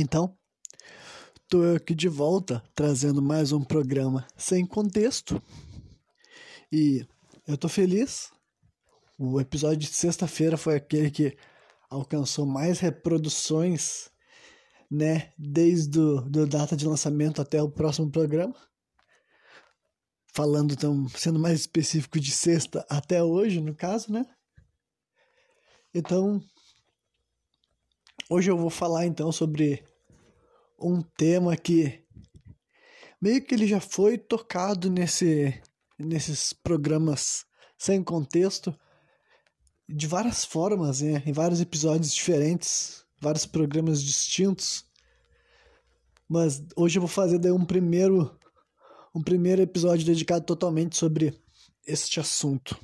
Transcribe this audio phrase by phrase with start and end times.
[0.00, 0.38] Então,
[1.42, 5.42] estou aqui de volta trazendo mais um programa sem contexto.
[6.70, 7.04] E
[7.44, 8.30] eu estou feliz.
[9.18, 11.36] O episódio de sexta-feira foi aquele que
[11.90, 14.08] alcançou mais reproduções,
[14.88, 18.54] né, desde o do data de lançamento até o próximo programa.
[20.32, 24.24] Falando, então, sendo mais específico de sexta até hoje, no caso, né?
[25.92, 26.40] Então,
[28.28, 29.82] hoje eu vou falar então sobre
[30.78, 32.04] um tema que
[33.20, 35.60] meio que ele já foi tocado nesse,
[35.98, 37.44] nesses programas
[37.76, 38.74] sem contexto
[39.88, 41.22] de várias formas, né?
[41.24, 44.84] em vários episódios diferentes, vários programas distintos.
[46.28, 48.36] Mas hoje eu vou fazer daí um primeiro
[49.14, 51.34] um primeiro episódio dedicado totalmente sobre
[51.86, 52.78] este assunto.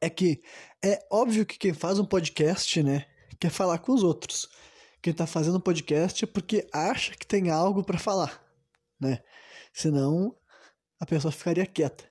[0.00, 0.42] É que
[0.84, 3.06] é óbvio que quem faz um podcast, né,
[3.38, 4.48] quer falar com os outros
[5.06, 8.42] quem está fazendo podcast é porque acha que tem algo para falar,
[9.00, 9.22] né?
[9.72, 10.34] Senão
[10.98, 12.10] a pessoa ficaria quieta.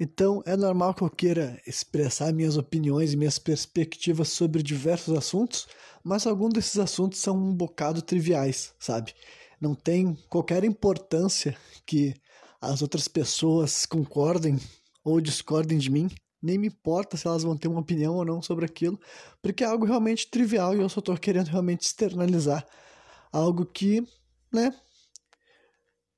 [0.00, 5.68] Então é normal que eu queira expressar minhas opiniões e minhas perspectivas sobre diversos assuntos,
[6.02, 9.14] mas alguns desses assuntos são um bocado triviais, sabe?
[9.60, 12.14] Não tem qualquer importância que
[12.60, 14.58] as outras pessoas concordem
[15.04, 16.10] ou discordem de mim
[16.44, 19.00] nem me importa se elas vão ter uma opinião ou não sobre aquilo,
[19.40, 22.66] porque é algo realmente trivial e eu só estou querendo realmente externalizar
[23.32, 24.06] algo que,
[24.52, 24.74] né,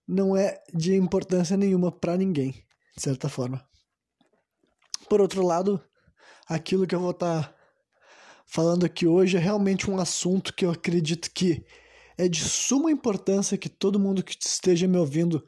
[0.06, 2.50] não é de importância nenhuma para ninguém,
[2.97, 3.64] de certa forma.
[5.08, 5.80] Por outro lado,
[6.48, 7.54] aquilo que eu vou estar tá
[8.47, 11.64] falando aqui hoje é realmente um assunto que eu acredito que
[12.19, 15.47] é de suma importância que todo mundo que esteja me ouvindo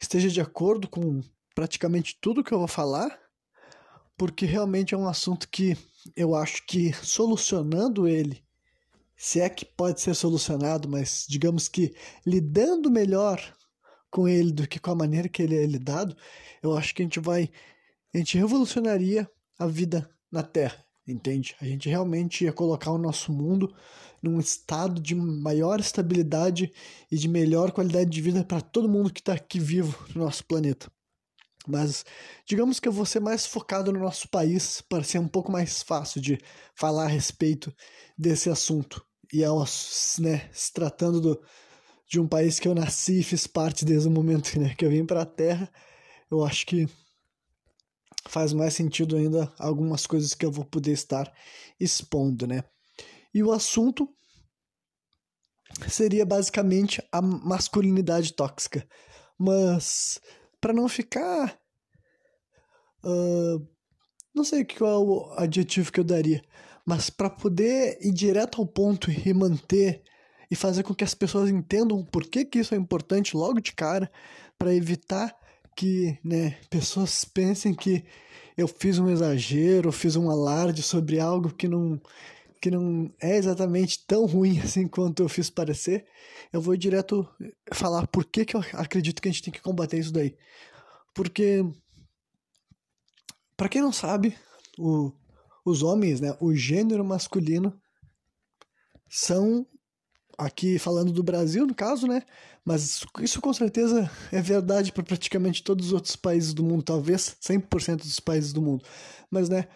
[0.00, 1.20] esteja de acordo com
[1.54, 3.23] praticamente tudo que eu vou falar
[4.16, 5.76] porque realmente é um assunto que
[6.16, 8.42] eu acho que solucionando ele,
[9.16, 11.94] se é que pode ser solucionado, mas digamos que
[12.26, 13.40] lidando melhor
[14.10, 16.16] com ele do que com a maneira que ele é lidado,
[16.62, 17.50] eu acho que a gente vai,
[18.14, 21.56] a gente revolucionaria a vida na Terra, entende?
[21.60, 23.74] A gente realmente ia colocar o nosso mundo
[24.22, 26.72] num estado de maior estabilidade
[27.10, 30.44] e de melhor qualidade de vida para todo mundo que está aqui vivo no nosso
[30.44, 30.90] planeta.
[31.66, 32.04] Mas
[32.46, 35.82] digamos que eu vou ser mais focado no nosso país para ser um pouco mais
[35.82, 36.38] fácil de
[36.74, 37.74] falar a respeito
[38.16, 39.04] desse assunto.
[39.32, 39.58] E ao,
[40.18, 41.42] né, se tratando do,
[42.06, 44.90] de um país que eu nasci e fiz parte desde o momento né, que eu
[44.90, 45.70] vim para a Terra,
[46.30, 46.86] eu acho que
[48.28, 51.32] faz mais sentido ainda algumas coisas que eu vou poder estar
[51.78, 52.64] expondo, né?
[53.32, 54.08] E o assunto
[55.88, 58.86] seria basicamente a masculinidade tóxica.
[59.38, 60.20] Mas
[60.64, 61.60] para não ficar.
[63.04, 63.68] Uh,
[64.34, 66.42] não sei qual o adjetivo que eu daria,
[66.86, 70.02] mas para poder ir direto ao ponto e manter
[70.50, 73.72] e fazer com que as pessoas entendam por que, que isso é importante logo de
[73.72, 74.10] cara,
[74.58, 75.36] para evitar
[75.76, 78.02] que né, pessoas pensem que
[78.56, 82.00] eu fiz um exagero, fiz um alarde sobre algo que não,
[82.64, 86.06] que não é exatamente tão ruim assim quanto eu fiz parecer,
[86.50, 87.28] eu vou direto
[87.74, 90.34] falar por que, que eu acredito que a gente tem que combater isso daí.
[91.14, 91.62] Porque,
[93.54, 94.34] para quem não sabe,
[94.78, 95.12] o,
[95.62, 97.78] os homens, né, o gênero masculino,
[99.10, 99.66] são,
[100.38, 102.22] aqui falando do Brasil no caso, né,
[102.64, 107.36] mas isso com certeza é verdade para praticamente todos os outros países do mundo, talvez
[107.42, 108.82] 100% dos países do mundo.
[109.30, 109.68] Mas, né,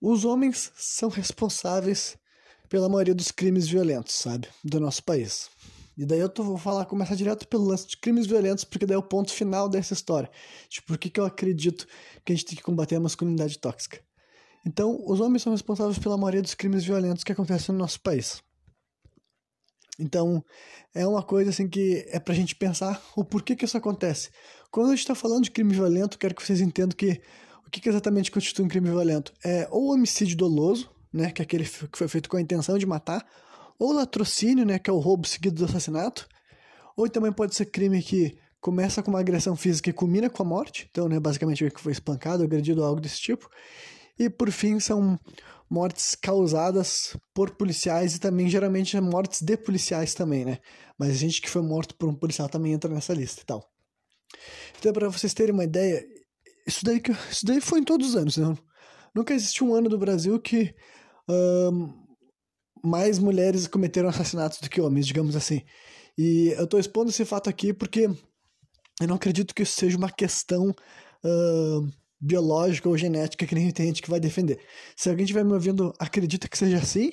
[0.00, 2.16] os homens são responsáveis
[2.72, 4.48] pela maioria dos crimes violentos, sabe?
[4.64, 5.50] Do nosso país.
[5.94, 8.94] E daí eu tô, vou falar, começar direto pelo lance de crimes violentos, porque daí
[8.94, 10.30] é o ponto final dessa história.
[10.70, 11.86] Tipo, por que, que eu acredito
[12.24, 14.00] que a gente tem que combater a masculinidade tóxica?
[14.64, 18.42] Então, os homens são responsáveis pela maioria dos crimes violentos que acontecem no nosso país.
[19.98, 20.42] Então,
[20.94, 24.30] é uma coisa assim que é pra gente pensar o porquê que isso acontece.
[24.70, 27.20] Quando a gente tá falando de crime violento, quero que vocês entendam que
[27.66, 29.30] o que, que exatamente constitui um crime violento.
[29.44, 32.86] É ou homicídio doloso, né, que é aquele que foi feito com a intenção de
[32.86, 33.26] matar,
[33.78, 36.28] ou latrocínio, né, que é o roubo seguido do assassinato,
[36.96, 40.46] ou também pode ser crime que começa com uma agressão física e culmina com a
[40.46, 43.48] morte, então, né, basicamente que foi espancado, agredido, algo desse tipo,
[44.18, 45.18] e por fim são
[45.68, 50.58] mortes causadas por policiais e também geralmente mortes de policiais também, né,
[50.98, 53.68] mas gente que foi morto por um policial também entra nessa lista e tal.
[54.78, 56.04] Então, para vocês terem uma ideia,
[56.66, 58.56] isso daí, isso daí foi em todos os anos, né?
[59.14, 60.74] Nunca existiu um ano do Brasil que
[62.82, 65.62] mais mulheres cometeram assassinatos do que homens, digamos assim.
[66.18, 68.10] E eu estou expondo esse fato aqui porque
[69.00, 71.90] eu não acredito que isso seja uma questão uh,
[72.20, 74.60] biológica ou genética que nem tem gente que vai defender.
[74.96, 77.12] Se alguém estiver me ouvindo acredita que seja assim,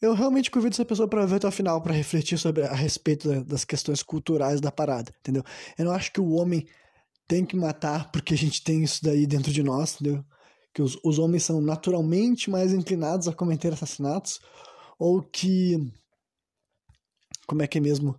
[0.00, 3.44] eu realmente convido essa pessoa para ver até o final, para refletir sobre a respeito
[3.44, 5.42] das questões culturais da parada, entendeu?
[5.78, 6.66] Eu não acho que o homem
[7.28, 10.24] tem que matar porque a gente tem isso daí dentro de nós, entendeu?
[10.74, 14.40] Que os, os homens são naturalmente mais inclinados a cometer assassinatos,
[14.98, 15.78] ou que.
[17.46, 18.16] Como é que é mesmo?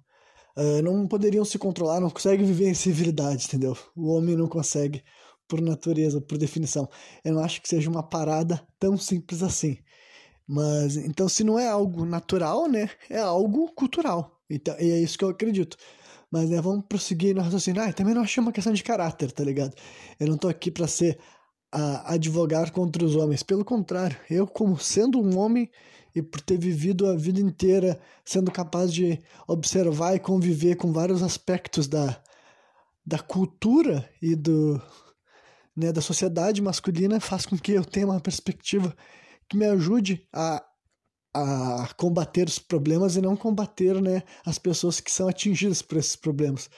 [0.58, 3.78] Uh, não poderiam se controlar, não conseguem viver em civilidade, entendeu?
[3.96, 5.04] O homem não consegue,
[5.48, 6.90] por natureza, por definição.
[7.24, 9.78] Eu não acho que seja uma parada tão simples assim.
[10.48, 12.90] Mas então, se não é algo natural, né?
[13.10, 14.40] É algo cultural.
[14.50, 15.76] Então, e é isso que eu acredito.
[16.32, 17.82] Mas né, vamos prosseguir no raciocínio.
[17.82, 19.76] Ah, também não achei uma questão de caráter, tá ligado?
[20.20, 21.20] Eu não tô aqui para ser
[21.72, 23.44] a, advogar contra os homens.
[23.44, 25.70] Pelo contrário, eu, como sendo um homem
[26.16, 31.22] e por ter vivido a vida inteira sendo capaz de observar e conviver com vários
[31.22, 32.22] aspectos da,
[33.06, 34.82] da cultura e do,
[35.76, 38.96] né, da sociedade masculina, faz com que eu tenha uma perspectiva
[39.50, 40.64] que me ajude a,
[41.34, 46.16] a combater os problemas e não combater né, as pessoas que são atingidas por esses
[46.16, 46.70] problemas.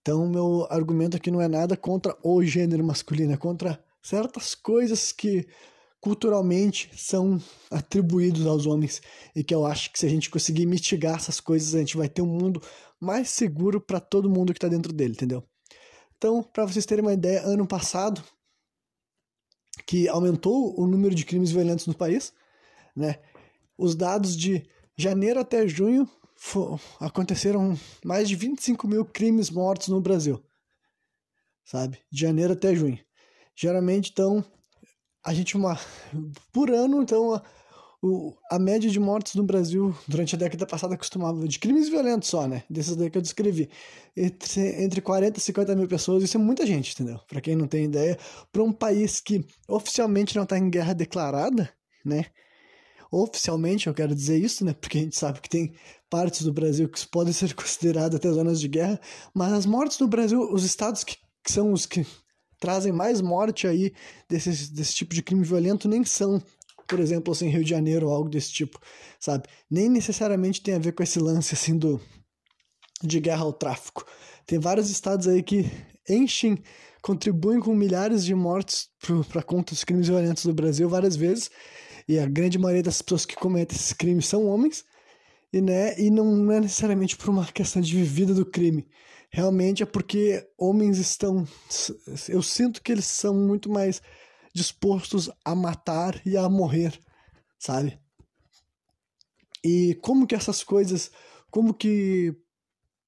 [0.00, 5.12] Então, meu argumento aqui não é nada contra o gênero masculino, é contra certas coisas
[5.12, 5.46] que
[6.00, 7.40] culturalmente são
[7.70, 9.02] atribuídos aos homens
[9.34, 12.08] e que eu acho que se a gente conseguir mitigar essas coisas, a gente vai
[12.08, 12.62] ter um mundo
[13.00, 15.42] mais seguro para todo mundo que está dentro dele, entendeu?
[16.16, 18.22] Então, para vocês terem uma ideia, ano passado
[19.86, 22.32] que aumentou o número de crimes violentos no país,
[22.94, 23.20] né?
[23.76, 26.08] Os dados de janeiro até junho
[27.00, 30.42] aconteceram mais de 25 mil crimes mortos no Brasil,
[31.64, 31.98] sabe?
[32.10, 32.98] De janeiro até junho.
[33.60, 34.44] Geralmente, então,
[35.26, 35.76] a gente uma
[36.52, 37.42] por ano, então a,
[38.00, 42.28] o, a média de mortes no Brasil durante a década passada costumava de crimes violentos
[42.28, 42.62] só, né?
[42.70, 43.68] Desses daí que eu descrevi,
[44.16, 47.18] entre, entre 40 e 50 mil pessoas, isso é muita gente, entendeu?
[47.26, 48.16] Para quem não tem ideia,
[48.52, 51.68] para um país que oficialmente não está em guerra declarada,
[52.04, 52.26] né?
[53.10, 54.72] Oficialmente, eu quero dizer isso, né?
[54.72, 55.74] Porque a gente sabe que tem
[56.08, 59.00] partes do Brasil que podem ser consideradas até zonas de guerra,
[59.34, 62.06] mas as mortes no Brasil, os estados que, que são os que
[62.58, 63.92] trazem mais morte aí
[64.28, 66.42] desse, desse tipo de crime violento nem são,
[66.86, 68.80] por exemplo, assim, Rio de Janeiro ou algo desse tipo,
[69.20, 69.44] sabe?
[69.70, 72.00] Nem necessariamente tem a ver com esse lance assim do
[73.02, 74.04] de guerra ao tráfico.
[74.46, 75.70] Tem vários estados aí que
[76.08, 76.58] enchem,
[77.02, 78.88] contribuem com milhares de mortes
[79.28, 81.50] para conta dos crimes violentos do Brasil várias vezes,
[82.08, 84.84] e a grande maioria das pessoas que cometem esses crimes são homens,
[85.52, 88.86] e, né, e não é necessariamente por uma questão de vida do crime,
[89.30, 91.46] realmente é porque homens estão.
[92.28, 94.00] Eu sinto que eles são muito mais
[94.54, 96.98] dispostos a matar e a morrer,
[97.58, 97.98] sabe?
[99.64, 101.10] E como que essas coisas.
[101.50, 102.34] Como que.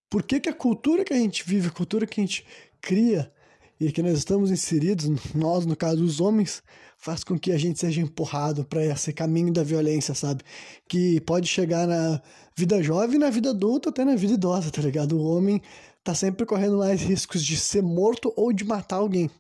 [0.09, 2.45] Por que, que a cultura que a gente vive, a cultura que a gente
[2.81, 3.33] cria
[3.79, 6.63] e que nós estamos inseridos, nós, no caso, os homens,
[6.99, 10.43] faz com que a gente seja empurrado para esse caminho da violência, sabe?
[10.87, 12.21] Que pode chegar na
[12.55, 15.17] vida jovem, na vida adulta, até na vida idosa, tá ligado?
[15.17, 15.63] O homem
[16.03, 19.31] tá sempre correndo mais riscos de ser morto ou de matar alguém.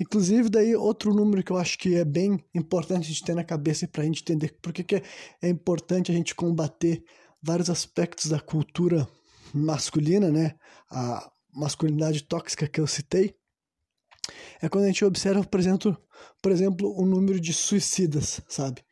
[0.00, 3.42] Inclusive, daí outro número que eu acho que é bem importante a gente ter na
[3.42, 5.02] cabeça para a gente entender por que, que é,
[5.42, 7.02] é importante a gente combater
[7.42, 9.08] vários aspectos da cultura
[9.52, 10.54] masculina, né?
[10.90, 13.34] A masculinidade tóxica que eu citei,
[14.60, 15.96] é quando a gente observa, por exemplo,
[16.42, 18.82] por exemplo, o número de suicidas, sabe?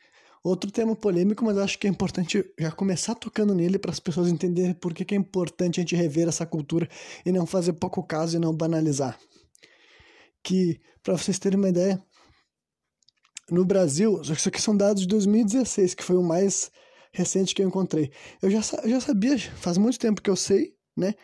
[0.46, 4.28] Outro tema polêmico, mas acho que é importante já começar tocando nele para as pessoas
[4.28, 6.88] entenderem por que, é importante a gente rever essa cultura
[7.24, 9.18] e não fazer pouco caso e não banalizar.
[10.44, 12.00] Que, para vocês terem uma ideia,
[13.50, 16.70] no Brasil, isso aqui são dados de 2016, que foi o mais
[17.12, 18.12] recente que eu encontrei.
[18.40, 21.16] Eu já, já sabia, faz muito tempo que eu sei, né?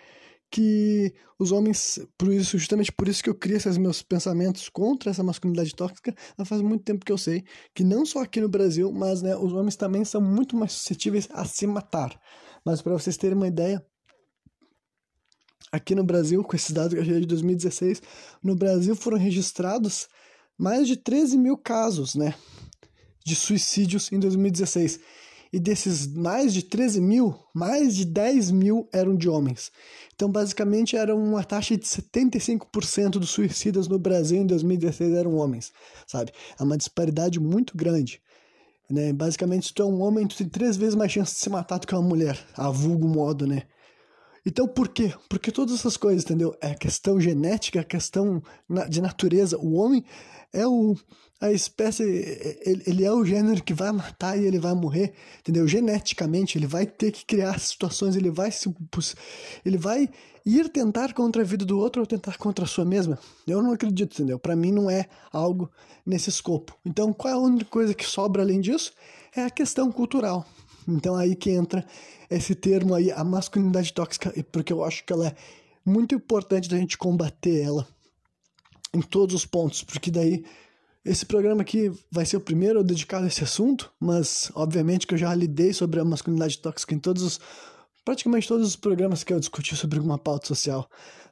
[0.52, 5.10] Que os homens, por isso, justamente por isso que eu crio esses meus pensamentos contra
[5.10, 7.42] essa masculinidade tóxica, faz muito tempo que eu sei
[7.74, 11.26] que não só aqui no Brasil, mas né, os homens também são muito mais suscetíveis
[11.32, 12.20] a se matar.
[12.62, 13.84] Mas para vocês terem uma ideia,
[15.72, 18.02] aqui no Brasil, com esses dados que eu de 2016,
[18.42, 20.06] no Brasil foram registrados
[20.58, 22.34] mais de 13 mil casos, né,
[23.24, 25.00] de suicídios em 2016.
[25.52, 29.70] E desses mais de 13 mil, mais de 10 mil eram de homens.
[30.14, 35.70] Então, basicamente, era uma taxa de 75% dos suicidas no Brasil em 2016 eram homens,
[36.06, 36.32] sabe?
[36.58, 38.22] É uma disparidade muito grande.
[38.88, 39.12] Né?
[39.12, 41.86] Basicamente, se tu é um homem, tu tem três vezes mais chance de ser matado
[41.86, 43.64] que uma mulher, a vulgo modo, né?
[44.44, 45.14] Então, por quê?
[45.28, 46.54] Porque todas essas coisas, entendeu?
[46.60, 48.42] É questão genética, questão
[48.88, 49.56] de natureza.
[49.56, 50.04] O homem
[50.52, 50.96] é o,
[51.40, 55.66] a espécie, ele, ele, é o gênero que vai matar e ele vai morrer, entendeu?
[55.66, 58.72] Geneticamente, ele vai ter que criar situações, ele vai se,
[59.64, 60.08] ele vai
[60.44, 63.18] ir tentar contra a vida do outro ou tentar contra a sua mesma.
[63.46, 64.38] Eu não acredito, entendeu?
[64.38, 65.70] Para mim não é algo
[66.04, 66.76] nesse escopo.
[66.84, 68.92] Então, qual é a única coisa que sobra além disso?
[69.34, 70.46] É a questão cultural.
[70.86, 71.84] Então aí que entra
[72.28, 75.34] esse termo aí, a masculinidade tóxica, porque eu acho que ela é
[75.84, 77.86] muito importante da gente combater ela
[78.94, 80.44] em todos os pontos, porque daí
[81.04, 85.18] esse programa aqui vai ser o primeiro dedicado a esse assunto, mas obviamente que eu
[85.18, 87.40] já lidei sobre a masculinidade tóxica em todos os
[88.04, 90.88] praticamente todos os programas que eu discuti sobre uma pauta social.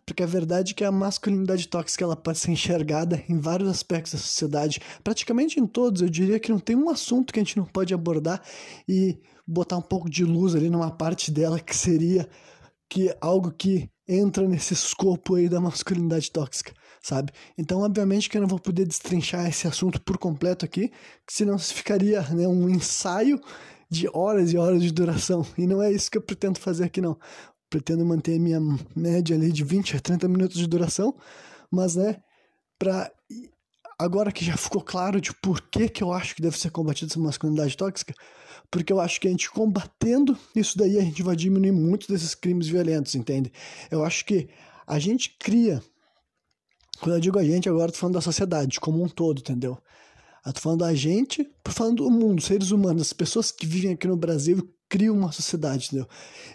[0.06, 4.12] Porque a verdade é que a masculinidade tóxica ela pode ser enxergada em vários aspectos
[4.12, 6.02] da sociedade, praticamente em todos.
[6.02, 8.42] Eu diria que não tem um assunto que a gente não pode abordar
[8.88, 12.28] e botar um pouco de luz ali numa parte dela que seria
[12.88, 17.32] que algo que entra nesse escopo aí da masculinidade tóxica, sabe?
[17.56, 20.92] Então, obviamente que eu não vou poder destrinchar esse assunto por completo aqui,
[21.28, 23.40] senão ficaria né, um ensaio
[23.90, 25.44] de horas e horas de duração.
[25.58, 27.18] E não é isso que eu pretendo fazer aqui, não.
[27.68, 28.60] Pretendo manter a minha
[28.94, 31.14] média ali de 20 a 30 minutos de duração,
[31.70, 32.16] mas, né,
[32.78, 33.10] para
[33.98, 37.12] agora que já ficou claro de por que, que eu acho que deve ser combatida
[37.12, 38.14] essa masculinidade tóxica,
[38.70, 42.34] porque eu acho que a gente combatendo isso daí, a gente vai diminuir muito desses
[42.34, 43.52] crimes violentos, entende?
[43.90, 44.48] Eu acho que
[44.86, 45.82] a gente cria,
[47.00, 49.78] quando eu digo a gente, agora eu tô falando da sociedade como um todo, entendeu?
[50.44, 53.92] Eu tô falando da gente, tô falando do mundo, seres humanos, as pessoas que vivem
[53.92, 56.08] aqui no Brasil criam uma sociedade, entendeu?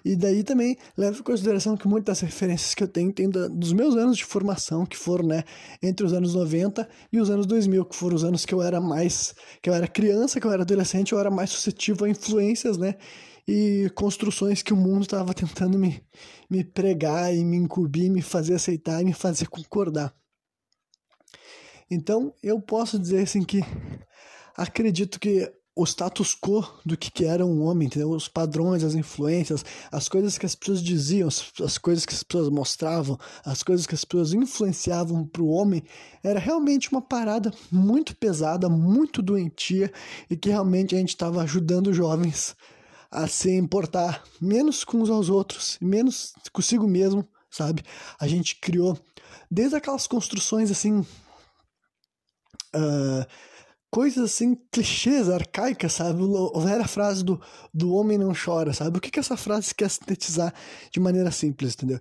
[0.03, 3.95] E daí também leva em consideração que muitas referências que eu tenho tem dos meus
[3.95, 5.43] anos de formação, que foram, né,
[5.81, 8.81] entre os anos 90 e os anos 2000, que foram os anos que eu era
[8.81, 12.77] mais, que eu era criança, que eu era adolescente, eu era mais suscetível a influências,
[12.77, 12.95] né,
[13.47, 16.03] e construções que o mundo estava tentando me,
[16.49, 20.13] me pregar e me incumbir, me fazer aceitar e me fazer concordar.
[21.89, 23.61] Então, eu posso dizer assim que
[24.57, 28.11] acredito que o status quo do que, era um homem, entendeu?
[28.11, 32.23] Os padrões, as influências, as coisas que as pessoas diziam, as, as coisas que as
[32.23, 35.83] pessoas mostravam, as coisas que as pessoas influenciavam para o homem,
[36.23, 39.91] era realmente uma parada muito pesada, muito doentia
[40.29, 42.55] e que realmente a gente estava ajudando jovens
[43.11, 47.83] a se importar menos com uns aos outros, menos consigo mesmo, sabe?
[48.17, 48.97] A gente criou
[49.51, 51.05] desde aquelas construções assim
[52.75, 53.25] uh,
[53.89, 56.21] coisas assim, clichês, arcaicas, sabe?
[56.53, 57.41] A velha frase do,
[57.73, 58.97] do homem não chora, sabe?
[58.97, 60.53] O que, que essa frase quer sintetizar
[60.91, 61.99] de maneira simples, entendeu?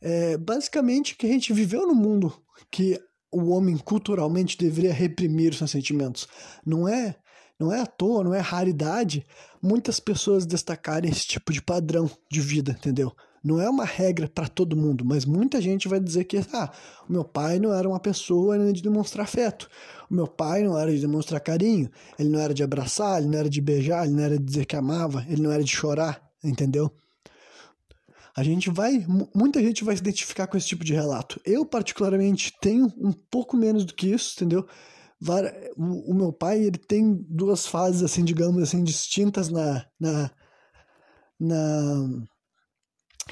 [0.00, 2.32] É basicamente que a gente viveu no mundo
[2.70, 3.00] que
[3.30, 6.28] o homem culturalmente deveria reprimir os seus sentimentos.
[6.64, 7.16] Não é,
[7.58, 9.26] não é à toa, não é raridade
[9.62, 13.12] muitas pessoas destacarem esse tipo de padrão de vida, entendeu?
[13.42, 16.70] Não é uma regra para todo mundo, mas muita gente vai dizer que ah,
[17.08, 19.68] o meu pai não era uma pessoa de demonstrar afeto.
[20.08, 23.38] O meu pai não era de demonstrar carinho, ele não era de abraçar, ele não
[23.38, 26.22] era de beijar, ele não era de dizer que amava, ele não era de chorar,
[26.44, 26.92] entendeu?
[28.34, 31.40] A gente vai, muita gente vai se identificar com esse tipo de relato.
[31.44, 34.66] Eu particularmente tenho um pouco menos do que isso, entendeu?
[35.76, 40.30] O, meu pai ele tem duas fases assim, digamos assim, distintas na, na,
[41.38, 42.08] na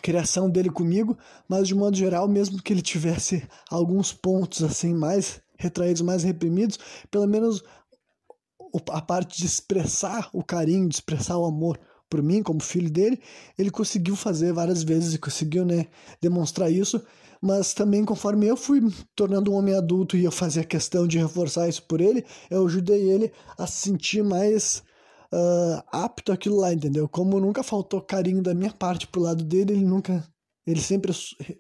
[0.02, 1.18] criação dele comigo,
[1.48, 6.78] mas de modo geral, mesmo que ele tivesse alguns pontos assim mais retraídos, mais reprimidos,
[7.10, 7.62] pelo menos
[8.90, 11.78] a parte de expressar o carinho, de expressar o amor
[12.08, 13.20] por mim como filho dele,
[13.56, 15.86] ele conseguiu fazer várias vezes e conseguiu, né,
[16.20, 17.00] demonstrar isso,
[17.40, 18.82] mas também conforme eu fui
[19.14, 23.10] tornando um homem adulto e eu fazia questão de reforçar isso por ele, eu ajudei
[23.10, 24.82] ele a se sentir mais
[25.32, 27.08] uh, apto àquilo lá, entendeu?
[27.08, 30.24] Como nunca faltou carinho da minha parte pro lado dele, ele nunca.
[30.66, 31.12] Ele sempre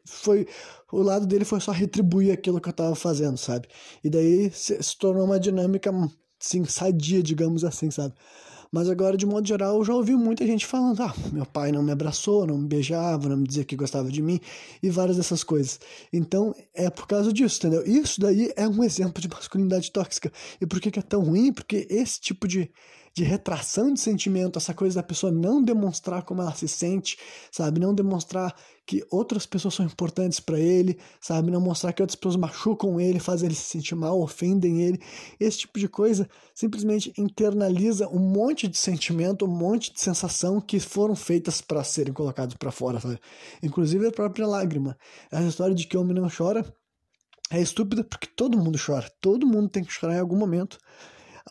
[0.06, 0.46] foi.
[0.92, 3.68] O lado dele foi só retribuir aquilo que eu tava fazendo, sabe?
[4.04, 5.90] E daí se, se tornou uma dinâmica,
[6.40, 8.14] assim, sadia, digamos assim, sabe?
[8.72, 11.82] Mas agora, de modo geral, eu já ouvi muita gente falando: ah, meu pai não
[11.82, 14.38] me abraçou, não me beijava, não me dizia que gostava de mim,
[14.82, 15.80] e várias dessas coisas.
[16.12, 17.82] Então, é por causa disso, entendeu?
[17.84, 20.30] Isso daí é um exemplo de masculinidade tóxica.
[20.60, 21.52] E por que, que é tão ruim?
[21.52, 22.70] Porque esse tipo de
[23.20, 27.18] de retração de sentimento, essa coisa da pessoa não demonstrar como ela se sente,
[27.52, 27.78] sabe?
[27.78, 31.50] Não demonstrar que outras pessoas são importantes para ele, sabe?
[31.50, 34.98] Não mostrar que outras pessoas machucam ele, fazem ele se sentir mal, ofendem ele.
[35.38, 40.80] Esse tipo de coisa simplesmente internaliza um monte de sentimento, um monte de sensação que
[40.80, 43.20] foram feitas para serem colocados para fora, sabe?
[43.62, 44.96] Inclusive a própria lágrima.
[45.30, 46.64] Essa história de que homem não chora
[47.50, 49.12] é estúpida porque todo mundo chora.
[49.20, 50.78] Todo mundo tem que chorar em algum momento.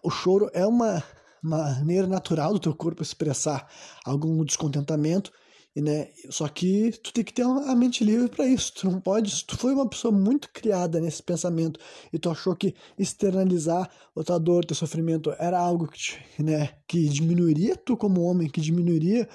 [0.03, 1.03] O choro é uma
[1.41, 3.67] maneira natural do teu corpo expressar
[4.05, 5.31] algum descontentamento,
[5.75, 6.09] né?
[6.29, 8.73] Só que tu tem que ter a mente livre para isso.
[8.73, 11.79] Tu não pode, se tu foi uma pessoa muito criada nesse pensamento
[12.11, 17.07] e tu achou que externalizar a tua dor, teu sofrimento era algo que, né, que
[17.07, 19.27] diminuiria tu como homem, que diminuiria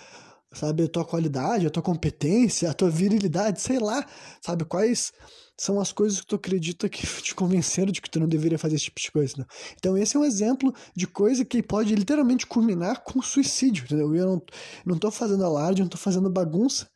[0.55, 4.07] sabe, a tua qualidade, a tua competência, a tua virilidade, sei lá,
[4.41, 5.13] sabe, quais
[5.57, 8.77] são as coisas que tu acredita que te convenceram de que tu não deveria fazer
[8.77, 9.47] esse tipo de coisa, né?
[9.77, 14.15] Então esse é um exemplo de coisa que pode literalmente culminar com suicídio, entendeu?
[14.15, 14.43] Eu não,
[14.85, 16.89] não tô fazendo alarde, não tô fazendo bagunça,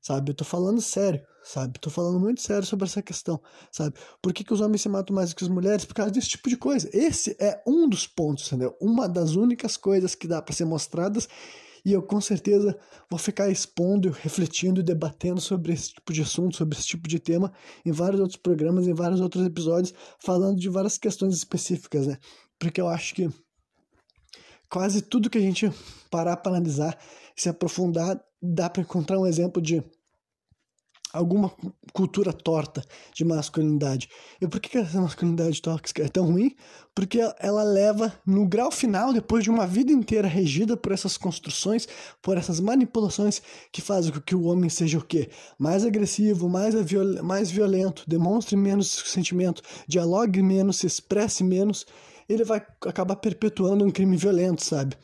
[0.00, 0.30] sabe?
[0.30, 1.78] Eu tô falando sério, sabe?
[1.78, 3.40] Tô falando muito sério sobre essa questão,
[3.70, 3.94] sabe?
[4.20, 5.84] Por que, que os homens se matam mais que as mulheres?
[5.84, 6.90] Por causa desse tipo de coisa.
[6.92, 8.76] Esse é um dos pontos, entendeu?
[8.80, 11.28] Uma das únicas coisas que dá para ser mostradas
[11.84, 12.78] e eu com certeza
[13.10, 17.18] vou ficar expondo, refletindo e debatendo sobre esse tipo de assunto, sobre esse tipo de
[17.18, 17.52] tema
[17.84, 22.18] em vários outros programas, em vários outros episódios, falando de várias questões específicas, né?
[22.58, 23.28] Porque eu acho que
[24.68, 25.70] quase tudo que a gente
[26.10, 26.98] parar para analisar,
[27.36, 29.82] se aprofundar, dá para encontrar um exemplo de
[31.12, 31.52] alguma
[31.92, 32.82] cultura torta
[33.14, 34.08] de masculinidade.
[34.40, 36.54] E por que essa masculinidade tóxica é tão ruim?
[36.94, 41.86] Porque ela leva no grau final, depois de uma vida inteira regida por essas construções,
[42.22, 45.30] por essas manipulações que fazem com que o homem seja o quê?
[45.58, 51.86] Mais agressivo, mais, viol mais violento, demonstre menos sentimento, dialogue menos, se expresse menos,
[52.28, 54.96] ele vai acabar perpetuando um crime violento, sabe?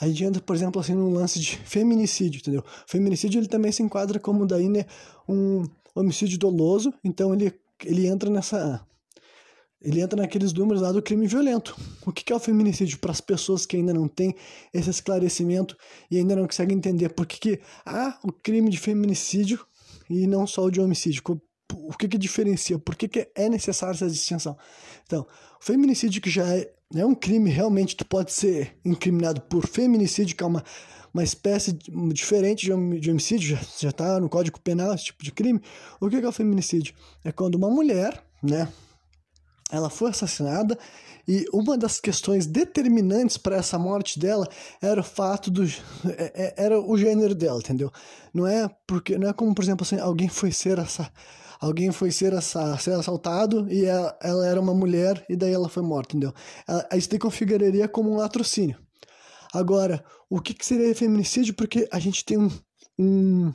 [0.00, 2.60] A gente entra, por exemplo, assim, num lance de feminicídio, entendeu?
[2.60, 4.86] O feminicídio ele também se enquadra como daí, né,
[5.30, 7.52] um homicídio doloso, então ele,
[7.84, 8.84] ele entra nessa
[9.82, 11.74] ele entra naqueles números lá do crime violento.
[12.04, 14.34] O que é o feminicídio para as pessoas que ainda não têm
[14.74, 15.74] esse esclarecimento
[16.10, 19.64] e ainda não conseguem entender por que, que há o crime de feminicídio
[20.08, 21.22] e não só o de homicídio?
[21.72, 22.78] O que, que diferencia?
[22.78, 24.56] Por que, que é necessária essa distinção?
[25.06, 25.26] Então,
[25.58, 30.36] o feminicídio que já é, é um crime, realmente tu pode ser incriminado por feminicídio,
[30.36, 30.62] que é uma
[31.12, 31.76] uma espécie
[32.12, 35.60] diferente de homicídio, já está no Código Penal esse tipo de crime.
[36.00, 36.94] O que é o feminicídio?
[37.24, 38.68] É quando uma mulher, né,
[39.70, 40.78] ela foi assassinada
[41.26, 44.48] e uma das questões determinantes para essa morte dela
[44.80, 47.92] era o fato do é, é, era o gênero dela, entendeu?
[48.34, 51.10] Não é porque não é como por exemplo assim, alguém foi ser essa
[51.60, 55.68] alguém foi ser, essa, ser assaltado e ela, ela, era uma mulher e daí ela
[55.68, 56.34] foi morta, entendeu?
[56.66, 58.78] Ela, isso daí configuraria como um latrocínio.
[59.52, 61.54] Agora, o que, que seria feminicídio?
[61.54, 62.50] Porque a gente tem um,
[62.98, 63.52] um,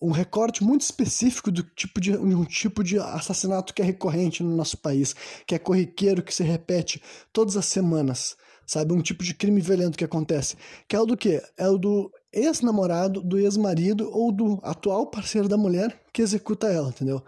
[0.00, 4.56] um recorte muito específico do tipo de um tipo de assassinato que é recorrente no
[4.56, 5.14] nosso país,
[5.46, 8.36] que é corriqueiro, que se repete todas as semanas,
[8.66, 8.94] sabe?
[8.94, 10.56] Um tipo de crime violento que acontece.
[10.88, 11.42] Que é o do quê?
[11.56, 16.88] É o do ex-namorado, do ex-marido ou do atual parceiro da mulher que executa ela,
[16.88, 17.22] entendeu?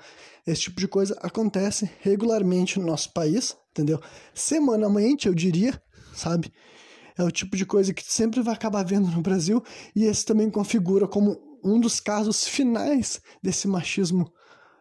[0.46, 4.00] Esse tipo de coisa acontece regularmente no nosso país, entendeu?
[4.34, 5.80] Semanalmente, eu diria,
[6.14, 6.52] sabe?
[7.16, 9.62] É o tipo de coisa que sempre vai acabar vendo no Brasil,
[9.94, 14.32] e esse também configura como um dos casos finais desse machismo,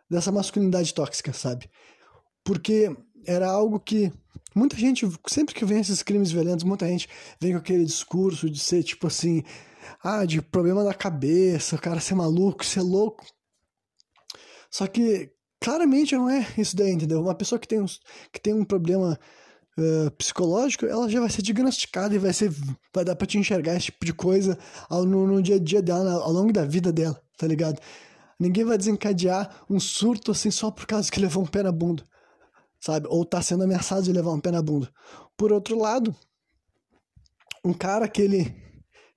[0.10, 1.70] dessa masculinidade tóxica, sabe?
[2.44, 4.12] Porque era algo que
[4.56, 7.08] muita gente, sempre que vem esses crimes violentos, muita gente
[7.40, 9.44] vem com aquele discurso de ser tipo assim,
[10.04, 13.26] ah, de problema da cabeça, o cara ser maluco, ser louco.
[14.70, 17.22] Só que claramente não é isso daí, entendeu?
[17.22, 17.86] Uma pessoa que tem um,
[18.32, 19.20] que tem um problema
[19.78, 22.52] uh, psicológico, ela já vai ser diagnosticada e vai ser
[22.94, 24.58] vai dar para te enxergar esse tipo de coisa
[24.90, 27.80] ao, no, no, dia a dia dela, ao longo da vida dela, tá ligado?
[28.40, 32.04] Ninguém vai desencadear um surto assim só por causa que levou um pé na bunda,
[32.80, 33.08] sabe?
[33.10, 34.92] Ou tá sendo ameaçado de levar um pé na bunda.
[35.38, 36.16] Por outro lado,
[37.64, 38.71] um cara que ele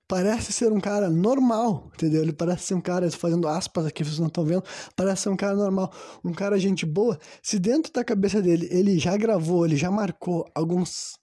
[0.08, 2.22] parece ser um cara normal, entendeu?
[2.22, 4.64] Ele parece ser um cara, fazendo aspas aqui, vocês não estão vendo,
[4.94, 5.92] parece ser um cara normal,
[6.24, 7.18] um cara gente boa.
[7.42, 11.14] Se dentro da cabeça dele ele já gravou, ele já marcou alguns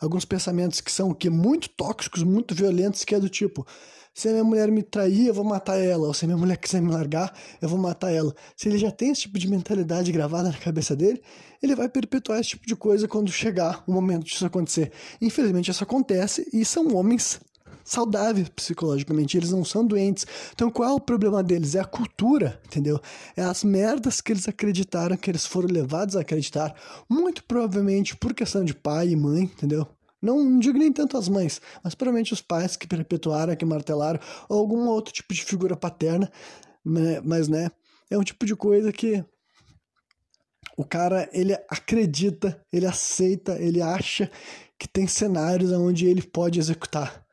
[0.00, 3.66] alguns pensamentos que são que muito tóxicos, muito violentos, que é do tipo,
[4.12, 6.56] se a minha mulher me trair, eu vou matar ela, ou se a minha mulher
[6.56, 8.34] quiser me largar, eu vou matar ela.
[8.56, 11.20] Se ele já tem esse tipo de mentalidade gravada na cabeça dele,
[11.62, 14.92] ele vai perpetuar esse tipo de coisa quando chegar o momento disso acontecer.
[15.20, 17.40] Infelizmente isso acontece e são homens
[17.82, 20.26] saudáveis psicologicamente, eles não são doentes.
[20.52, 21.74] Então qual é o problema deles?
[21.74, 23.00] É a cultura, entendeu?
[23.36, 26.74] É as merdas que eles acreditaram, que eles foram levados a acreditar,
[27.08, 29.86] muito provavelmente por questão de pai e mãe, entendeu?
[30.24, 34.18] Não, não digo nem tanto as mães, mas provavelmente os pais que perpetuaram, que martelaram,
[34.48, 36.32] ou algum outro tipo de figura paterna,
[36.82, 37.20] né?
[37.22, 37.70] mas né,
[38.10, 39.22] é um tipo de coisa que
[40.76, 44.30] o cara ele acredita, ele aceita, ele acha
[44.78, 47.23] que tem cenários onde ele pode executar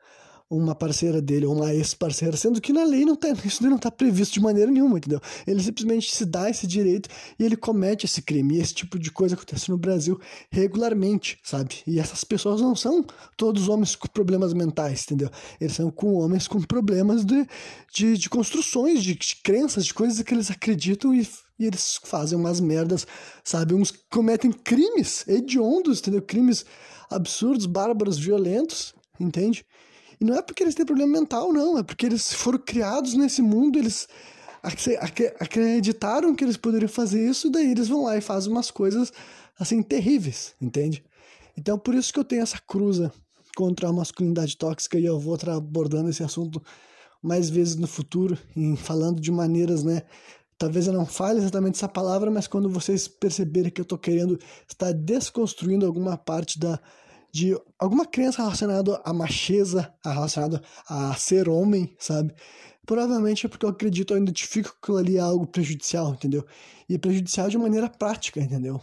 [0.56, 3.90] uma parceira dele ou uma ex-parceira, sendo que na lei não tá, isso não está
[3.90, 5.20] previsto de maneira nenhuma, entendeu?
[5.46, 8.56] Ele simplesmente se dá esse direito e ele comete esse crime.
[8.56, 11.76] E esse tipo de coisa acontece no Brasil regularmente, sabe?
[11.86, 13.04] E essas pessoas não são
[13.36, 15.30] todos homens com problemas mentais, entendeu?
[15.60, 17.46] Eles são com homens com problemas de,
[17.94, 21.26] de, de construções, de, de crenças, de coisas que eles acreditam e
[21.58, 23.06] e eles fazem umas merdas,
[23.44, 23.72] sabe?
[23.72, 26.20] Uns cometem crimes hediondos, entendeu?
[26.20, 26.64] Crimes
[27.08, 29.64] absurdos, bárbaros, violentos, entende?
[30.22, 31.76] E não é porque eles têm problema mental, não.
[31.76, 34.06] É porque eles foram criados nesse mundo, eles
[35.40, 39.12] acreditaram que eles poderiam fazer isso, daí eles vão lá e fazem umas coisas
[39.58, 41.04] assim terríveis, entende?
[41.56, 43.12] Então por isso que eu tenho essa cruza
[43.56, 46.62] contra a masculinidade tóxica e eu vou estar abordando esse assunto
[47.20, 50.02] mais vezes no futuro, em falando de maneiras, né?
[50.56, 54.38] Talvez eu não fale exatamente essa palavra, mas quando vocês perceberem que eu estou querendo
[54.68, 56.78] estar desconstruindo alguma parte da
[57.32, 62.34] de alguma crença relacionada à macheza, relacionada a ser homem, sabe?
[62.84, 66.44] Provavelmente é porque eu acredito, eu identifico que aquilo ali é algo prejudicial, entendeu?
[66.88, 68.80] E prejudicial de maneira prática, entendeu?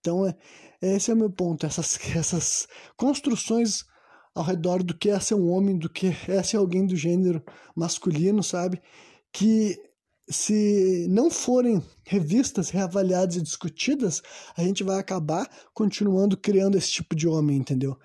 [0.00, 0.34] Então, é,
[0.80, 1.66] esse é o meu ponto.
[1.66, 2.66] Essas, essas
[2.96, 3.84] construções
[4.34, 7.42] ao redor do que é ser um homem, do que é ser alguém do gênero
[7.74, 8.80] masculino, sabe?
[9.32, 9.78] Que
[10.28, 14.22] se não forem revistas, reavaliadas e discutidas,
[14.56, 17.98] a gente vai acabar continuando criando esse tipo de homem, entendeu?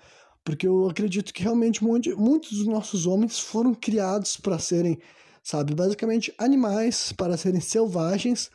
[0.44, 4.98] Porque eu acredito que realmente muitos dos nossos homens foram criados para serem
[5.42, 5.74] sabe?
[5.74, 8.50] Basicamente, animais para serem selvagens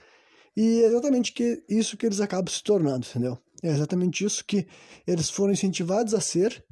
[0.56, 3.38] e é exatamente que, isso que eles acabam se tornando, entendeu?
[3.62, 4.68] É exatamente isso que
[5.06, 6.64] eles foram incentivados a ser,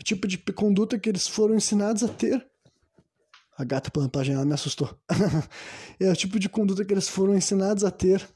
[0.00, 2.46] o tipo de conduta que eles foram ensinados a ter.
[3.56, 4.96] A gata pra janela me assustou.
[6.00, 8.26] é o tipo de conduta que eles foram ensinados a ter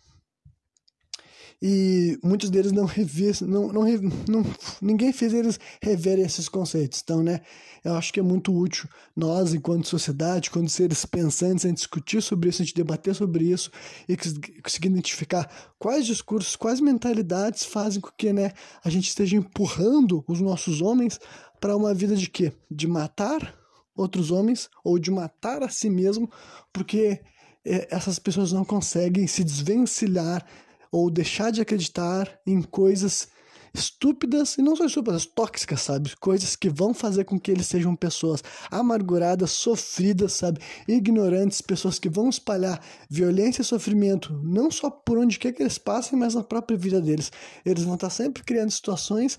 [1.61, 3.83] e muitos deles não revis, não, não,
[4.29, 4.47] não,
[4.81, 7.01] ninguém fez eles reverem esses conceitos.
[7.03, 7.41] Então, né,
[7.85, 12.23] eu acho que é muito útil nós, enquanto sociedade, quando seres pensantes, a gente discutir
[12.23, 13.73] sobre isso, a gente debater sobre isso
[14.09, 14.17] e
[14.63, 18.53] conseguir identificar quais discursos, quais mentalidades fazem com que, né,
[18.85, 21.19] a gente esteja empurrando os nossos homens
[21.61, 22.53] para uma vida de quê?
[22.71, 23.58] De matar
[23.99, 26.31] outros homens ou de matar a si mesmo,
[26.73, 27.21] porque
[27.65, 30.47] é, essas pessoas não conseguem se desvencilhar
[30.91, 33.29] ou deixar de acreditar em coisas
[33.75, 36.17] estúpidas e não só estúpidas, tóxicas, sabe?
[36.17, 40.61] Coisas que vão fazer com que eles sejam pessoas amarguradas, sofridas, sabe?
[40.87, 45.79] Ignorantes, pessoas que vão espalhar violência e sofrimento, não só por onde quer que eles
[45.79, 47.31] passem, mas na própria vida deles.
[47.65, 49.39] Eles vão estar sempre criando situações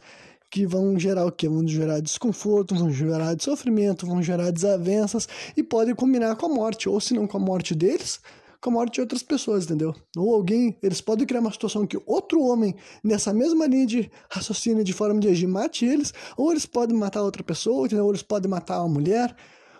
[0.50, 1.48] que vão gerar o quê?
[1.48, 6.90] Vão gerar desconforto, vão gerar sofrimento, vão gerar desavenças e podem combinar com a morte,
[6.90, 8.20] ou se não com a morte deles,
[8.62, 9.96] com a morte de outras pessoas, entendeu?
[10.18, 14.84] Ou alguém, eles podem criar uma situação que outro homem, nessa mesma linha de raciocínio,
[14.84, 18.06] de forma de agir, mate eles, ou eles podem matar outra pessoa, entendeu?
[18.06, 19.36] Ou eles podem matar uma mulher,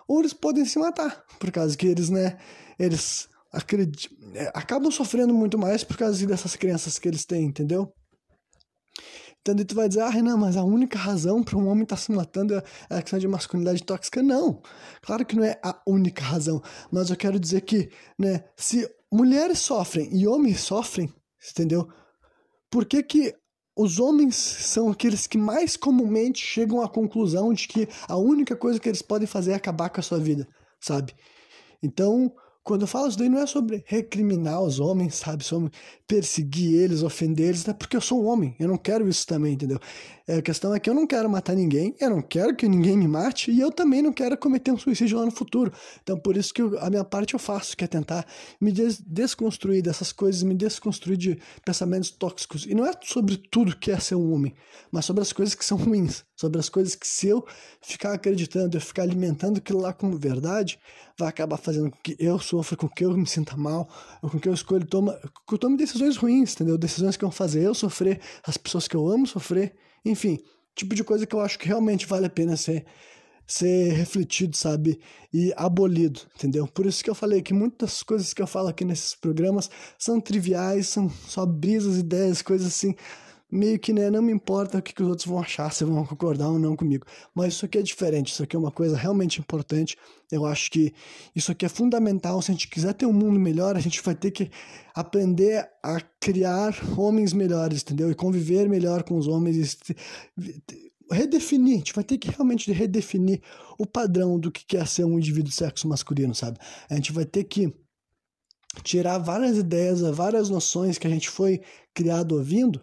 [0.08, 2.38] ou eles podem se matar, por causa que eles, né,
[2.78, 7.94] eles acreditam, é, acabam sofrendo muito mais por causa dessas crenças que eles têm, entendeu?
[9.42, 12.02] Então tu vai dizer, ah, Renan, mas a única razão para um homem estar tá
[12.02, 14.22] se matando é a questão de masculinidade tóxica.
[14.22, 14.62] Não,
[15.02, 19.60] claro que não é a única razão, mas eu quero dizer que, né, se mulheres
[19.60, 21.14] sofrem e homens sofrem,
[21.52, 21.88] entendeu?
[22.70, 23.36] Por que que
[23.76, 28.78] os homens são aqueles que mais comumente chegam à conclusão de que a única coisa
[28.78, 30.46] que eles podem fazer é acabar com a sua vida,
[30.82, 31.16] sabe?
[31.82, 32.30] Então,
[32.70, 35.44] quando eu falo isso daí não é sobre recriminar os homens, sabe?
[35.44, 35.72] Sobre
[36.08, 39.54] perseguir eles, ofender eles, é porque eu sou um homem, eu não quero isso também,
[39.54, 39.80] entendeu?
[40.30, 42.96] É, a questão é que eu não quero matar ninguém, eu não quero que ninguém
[42.96, 45.74] me mate e eu também não quero cometer um suicídio lá no futuro.
[46.04, 48.24] Então por isso que eu, a minha parte eu faço, que é tentar
[48.62, 52.68] me des desconstruir dessas coisas, me desconstruir de pensamentos tóxicos.
[52.68, 54.54] E não é sobre tudo que é ser um homem,
[54.92, 57.44] mas sobre as coisas que são ruins, sobre as coisas que se eu
[57.82, 60.78] ficar acreditando, eu ficar alimentando aquilo lá como verdade,
[61.18, 63.90] vai acabar fazendo com que eu sofra, com que eu me sinta mal,
[64.22, 66.78] com que eu escolha, toma, que eu tome decisões ruins, entendeu?
[66.78, 69.74] Decisões que vão fazer eu sofrer, as pessoas que eu amo sofrer.
[70.06, 70.40] Enfim,
[70.76, 72.86] tipo de coisa que eu acho que realmente vale a pena ser
[73.50, 75.00] ser refletido, sabe?
[75.34, 76.68] E abolido, entendeu?
[76.68, 80.22] Por isso que eu falei que muitas coisas que eu falo aqui nesses programas são
[80.22, 82.96] triviais, são só brisas, ideias, coisas assim
[83.52, 86.06] meio que né, não me importa o que, que os outros vão achar, se vão
[86.06, 87.06] concordar ou não comigo.
[87.34, 89.98] Mas isso aqui é diferente, isso aqui é uma coisa realmente importante.
[90.32, 90.94] Eu acho que
[91.36, 92.42] isso aqui é fundamental.
[92.42, 94.52] Se a gente quiser ter um mundo melhor, a gente vai ter que
[94.94, 98.12] aprender a criar homens melhores, entendeu?
[98.12, 99.78] E conviver melhor com os homens.
[101.12, 103.42] redefinir, a gente vai ter que realmente redefinir
[103.80, 106.60] o padrão do que é ser um indivíduo de sexo masculino, sabe?
[106.88, 107.74] A gente vai ter que
[108.84, 111.62] tirar várias ideias, várias noções que a gente foi
[111.96, 112.80] criado ouvindo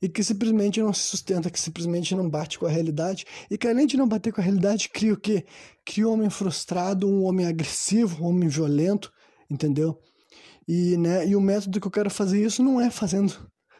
[0.00, 3.66] e que simplesmente não se sustenta, que simplesmente não bate com a realidade e que
[3.66, 5.46] além de não bater com a realidade, cria o quê?
[5.84, 9.12] Cria um homem frustrado, um homem agressivo, um homem violento,
[9.50, 9.98] entendeu?
[10.68, 13.34] E, né, e o método que eu quero fazer isso não é fazendo,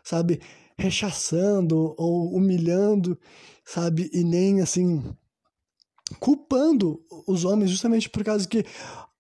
[0.05, 0.41] sabe,
[0.79, 3.19] rechaçando ou humilhando,
[3.65, 5.03] sabe, e nem assim
[6.21, 8.65] culpando os homens justamente por causa que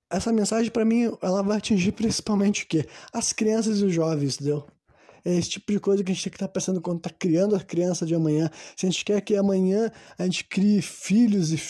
[0.09, 2.87] essa mensagem para mim ela vai atingir principalmente o quê?
[3.13, 4.67] As crianças e os jovens, entendeu?
[5.27, 7.11] É esse tipo de coisa que a gente tem que estar tá pensando quando está
[7.11, 8.49] criando a criança de amanhã.
[8.77, 11.61] Se a gente quer que amanhã a gente crie filhos e.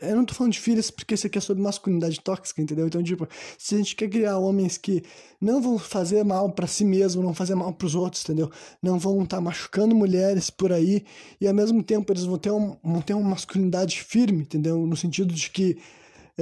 [0.00, 2.86] Eu não estou falando de filhos porque isso aqui é sobre masculinidade tóxica, entendeu?
[2.86, 5.02] Então, tipo, se a gente quer criar homens que
[5.38, 8.50] não vão fazer mal para si mesmo, não fazer mal para os outros, entendeu?
[8.82, 11.04] Não vão estar tá machucando mulheres por aí
[11.38, 14.86] e ao mesmo tempo eles vão ter, um, vão ter uma masculinidade firme, entendeu?
[14.86, 15.76] No sentido de que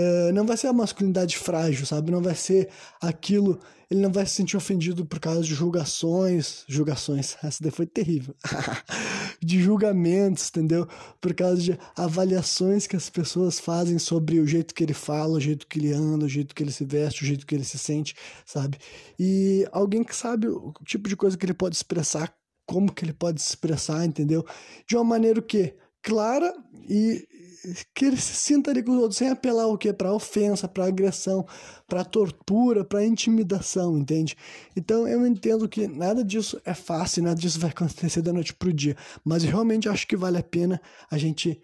[0.01, 2.13] é, não vai ser a masculinidade frágil, sabe?
[2.13, 2.69] Não vai ser
[3.01, 3.59] aquilo.
[3.91, 6.63] Ele não vai se sentir ofendido por causa de julgações.
[6.69, 8.33] Julgações, essa daí foi terrível.
[9.43, 10.87] de julgamentos, entendeu?
[11.21, 15.41] Por causa de avaliações que as pessoas fazem sobre o jeito que ele fala, o
[15.41, 17.77] jeito que ele anda, o jeito que ele se veste, o jeito que ele se
[17.77, 18.15] sente,
[18.47, 18.79] sabe?
[19.19, 22.33] E alguém que sabe o tipo de coisa que ele pode expressar,
[22.65, 24.47] como que ele pode se expressar, entendeu?
[24.87, 26.55] De uma maneira que clara
[26.89, 27.27] e
[27.95, 29.93] que ele se sinta ali com os outros sem apelar o quê?
[29.93, 31.47] Para ofensa, para agressão,
[31.87, 34.37] para tortura, para intimidação, entende?
[34.77, 38.73] Então eu entendo que nada disso é fácil, nada disso vai acontecer da noite pro
[38.73, 41.61] dia, mas eu realmente acho que vale a pena a gente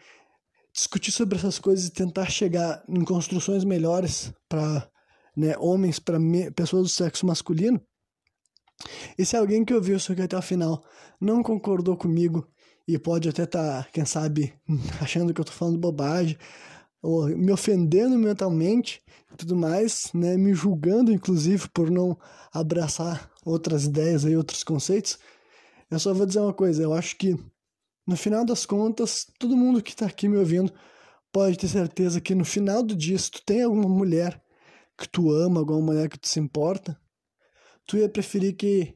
[0.72, 4.88] discutir sobre essas coisas e tentar chegar em construções melhores para
[5.36, 6.18] né, homens, para
[6.54, 7.80] pessoas do sexo masculino.
[9.16, 10.82] E se alguém que ouviu isso aqui até o final
[11.20, 12.48] não concordou comigo
[12.86, 14.54] e pode até estar, tá, quem sabe,
[15.00, 16.36] achando que eu estou falando bobagem,
[17.02, 22.16] ou me ofendendo mentalmente e tudo mais, né, me julgando inclusive por não
[22.52, 25.18] abraçar outras ideias e outros conceitos.
[25.90, 27.36] Eu só vou dizer uma coisa, eu acho que
[28.06, 30.72] no final das contas, todo mundo que está aqui me ouvindo
[31.32, 34.40] pode ter certeza que no final do dia, se tu tem alguma mulher
[34.96, 36.98] que tu ama, alguma mulher que tu se importa,
[37.86, 38.94] tu ia preferir que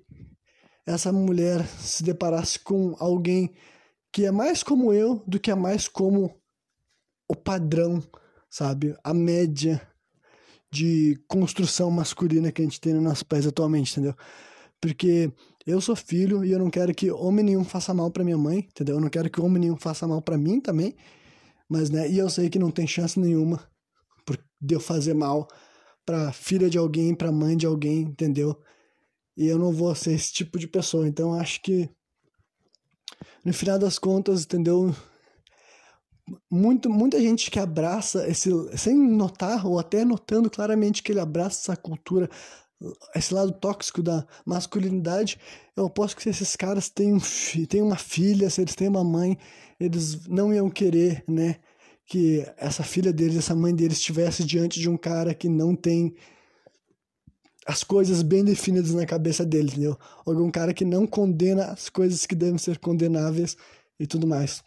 [0.87, 3.53] essa mulher se deparasse com alguém
[4.12, 6.40] que é mais como eu do que é mais como
[7.28, 8.02] o padrão,
[8.48, 8.96] sabe?
[9.04, 9.80] A média
[10.70, 14.14] de construção masculina que a gente tem no nosso país atualmente, entendeu?
[14.80, 15.32] Porque
[15.66, 18.58] eu sou filho e eu não quero que homem nenhum faça mal para minha mãe,
[18.58, 18.96] entendeu?
[18.96, 20.94] Eu não quero que homem nenhum faça mal para mim também.
[21.68, 23.68] Mas, né, e eu sei que não tem chance nenhuma
[24.60, 25.46] de eu fazer mal
[26.04, 28.58] para filha de alguém, para mãe de alguém, entendeu?
[29.36, 31.06] E eu não vou ser esse tipo de pessoa.
[31.06, 31.88] Então, acho que
[33.44, 34.94] no final das contas, entendeu?
[36.50, 41.72] Muito, muita gente que abraça esse, sem notar ou até notando claramente que ele abraça
[41.72, 42.28] essa cultura,
[43.14, 45.38] esse lado tóxico da masculinidade,
[45.76, 47.20] eu aposto que se esses caras têm, um,
[47.68, 49.38] têm uma filha, se eles têm uma mãe,
[49.81, 51.57] eles não iam querer, né,
[52.07, 56.14] que essa filha deles, essa mãe deles estivesse diante de um cara que não tem
[57.68, 59.98] as coisas bem definidas na cabeça dele, entendeu?
[60.24, 63.59] Algum cara que não condena as coisas que devem ser condenáveis
[64.00, 64.64] e tudo mais.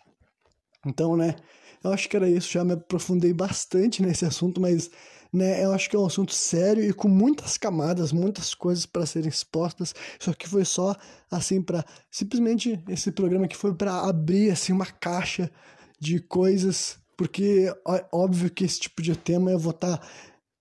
[0.86, 1.36] Então, né,
[1.84, 4.92] eu acho que era isso, já me aprofundei bastante nesse assunto, mas
[5.34, 9.04] né, eu acho que é um assunto sério e com muitas camadas, muitas coisas para
[9.04, 9.96] serem expostas.
[10.20, 10.96] Isso aqui foi só
[11.32, 15.50] assim para simplesmente esse programa que foi para abrir assim uma caixa
[16.00, 20.08] de coisas, porque é óbvio que esse tipo de tema eu vou estar tá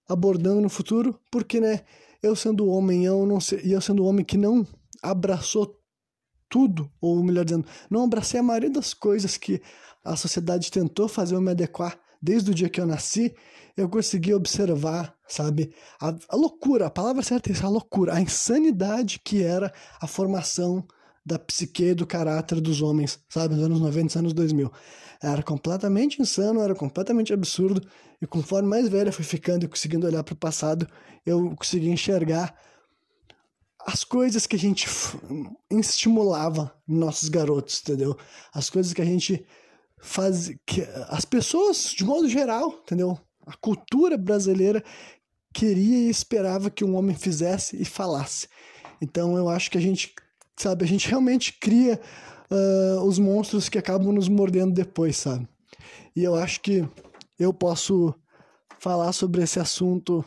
[0.08, 1.80] abordando no futuro, porque né,
[2.22, 4.66] eu sendo homem, eu não sei, e eu sendo homem que não
[5.02, 5.78] abraçou
[6.48, 9.62] tudo, ou melhor dizendo, não abracei a maioria das coisas que
[10.04, 13.34] a sociedade tentou fazer eu me adequar desde o dia que eu nasci,
[13.76, 18.20] eu consegui observar, sabe, a, a loucura, a palavra certa é isso, a loucura, a
[18.20, 20.86] insanidade que era a formação
[21.24, 24.70] da psique do caráter dos homens, sabe, nos anos 90 anos 2000.
[25.22, 27.86] Era completamente insano, era completamente absurdo,
[28.20, 30.86] e conforme mais velha fui ficando e conseguindo olhar para o passado,
[31.26, 32.54] eu consegui enxergar
[33.86, 34.88] as coisas que a gente
[35.70, 38.16] estimulava nossos garotos, entendeu?
[38.52, 39.44] As coisas que a gente
[39.98, 43.18] faz, que as pessoas de modo geral, entendeu?
[43.46, 44.84] A cultura brasileira
[45.52, 48.48] queria e esperava que um homem fizesse e falasse.
[49.00, 50.14] Então eu acho que a gente,
[50.56, 52.00] sabe, a gente realmente cria
[52.50, 55.48] uh, os monstros que acabam nos mordendo depois, sabe?
[56.14, 56.86] E eu acho que
[57.38, 58.14] eu posso
[58.78, 60.24] falar sobre esse assunto,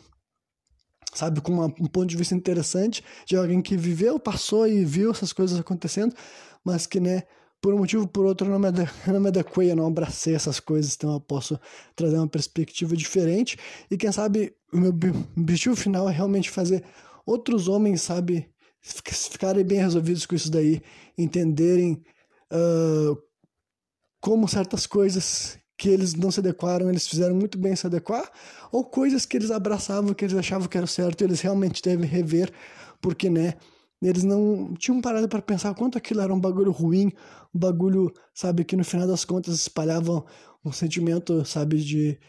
[1.13, 5.11] sabe, com uma, um ponto de vista interessante de alguém que viveu, passou e viu
[5.11, 6.15] essas coisas acontecendo,
[6.63, 7.23] mas que, né,
[7.61, 8.67] por um motivo ou por outro, não me,
[9.07, 11.59] eu não me adequei, eu não abracei essas coisas, então eu posso
[11.95, 13.57] trazer uma perspectiva diferente.
[13.89, 14.93] E quem sabe o meu
[15.37, 16.83] objetivo final é realmente fazer
[17.25, 18.52] outros homens, sabe,
[18.83, 20.81] ficarem bem resolvidos com isso daí,
[21.17, 22.03] entenderem
[22.51, 23.17] uh,
[24.19, 28.29] como certas coisas que eles não se adequaram, eles fizeram muito bem se adequar,
[28.71, 32.07] ou coisas que eles abraçavam, que eles achavam que era certo, e eles realmente devem
[32.07, 32.51] rever,
[33.01, 33.55] porque, né,
[34.01, 37.11] eles não tinham parado para pensar quanto aquilo era um bagulho ruim,
[37.53, 40.23] um bagulho, sabe, que no final das contas espalhava
[40.63, 42.19] um sentimento, sabe, de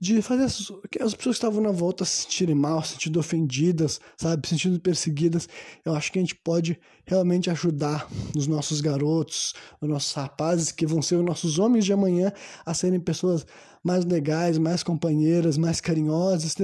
[0.00, 4.00] de fazer as, as pessoas que estavam na volta se sentirem mal, se sentindo ofendidas,
[4.16, 5.46] sabe, se sentindo perseguidas.
[5.84, 10.86] Eu acho que a gente pode realmente ajudar os nossos garotos, os nossos rapazes, que
[10.86, 12.32] vão ser os nossos homens de amanhã,
[12.64, 13.44] a serem pessoas
[13.84, 16.54] mais legais, mais companheiras, mais carinhosas,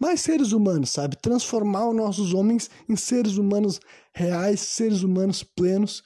[0.00, 1.16] mais seres humanos, sabe?
[1.16, 3.78] Transformar os nossos homens em seres humanos
[4.12, 6.02] reais, seres humanos plenos.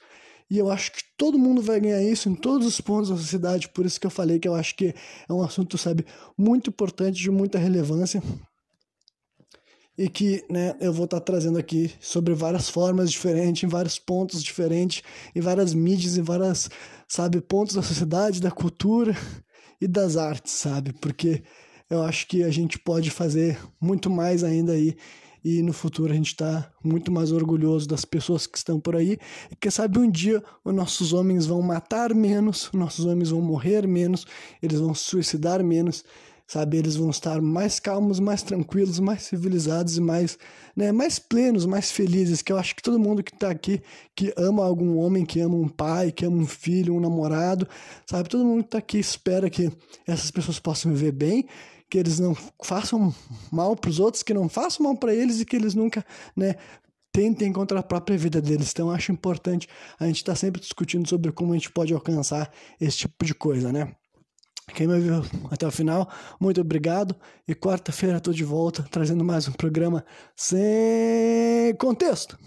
[0.51, 3.69] E eu acho que todo mundo vai ganhar isso em todos os pontos da sociedade,
[3.69, 4.93] por isso que eu falei que eu acho que
[5.29, 6.05] é um assunto, sabe,
[6.37, 8.21] muito importante, de muita relevância.
[9.97, 14.43] E que, né, eu vou estar trazendo aqui sobre várias formas diferentes, em vários pontos
[14.43, 15.01] diferentes,
[15.33, 16.69] em várias mídias, em várias,
[17.07, 19.15] sabe, pontos da sociedade, da cultura
[19.79, 20.91] e das artes, sabe?
[20.99, 21.43] Porque
[21.89, 24.97] eu acho que a gente pode fazer muito mais ainda aí
[25.43, 29.17] e no futuro a gente está muito mais orgulhoso das pessoas que estão por aí
[29.49, 33.41] e quem sabe um dia os nossos homens vão matar menos, os nossos homens vão
[33.41, 34.25] morrer menos,
[34.61, 36.03] eles vão suicidar menos
[36.51, 36.75] sabe?
[36.75, 40.37] Eles vão estar mais calmos, mais tranquilos, mais civilizados e mais,
[40.75, 42.41] né, mais plenos, mais felizes.
[42.41, 43.81] Que eu acho que todo mundo que está aqui,
[44.13, 47.65] que ama algum homem, que ama um pai, que ama um filho, um namorado,
[48.05, 48.27] sabe?
[48.27, 49.71] Todo mundo que está aqui espera que
[50.05, 51.47] essas pessoas possam viver bem,
[51.91, 53.13] que eles não façam
[53.51, 56.55] mal para os outros, que não façam mal para eles e que eles nunca, né,
[57.11, 58.71] tentem contra a própria vida deles.
[58.71, 59.67] Então, acho importante
[59.99, 62.49] a gente estar tá sempre discutindo sobre como a gente pode alcançar
[62.79, 63.93] esse tipo de coisa, né?
[64.73, 65.15] Quem me ouviu
[65.51, 67.13] até o final, muito obrigado.
[67.45, 72.39] E quarta-feira estou de volta trazendo mais um programa sem contexto.